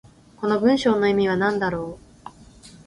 [0.37, 2.31] この文章の意味は何だろう。